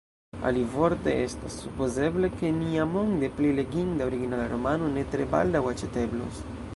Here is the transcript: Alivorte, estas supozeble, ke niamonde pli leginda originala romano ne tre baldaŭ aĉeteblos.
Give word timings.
Alivorte, 0.51 1.11
estas 1.25 1.57
supozeble, 1.65 2.31
ke 2.39 2.51
niamonde 2.55 3.29
pli 3.37 3.51
leginda 3.59 4.07
originala 4.11 4.49
romano 4.55 4.89
ne 4.97 5.05
tre 5.13 5.29
baldaŭ 5.35 5.63
aĉeteblos. 5.73 6.43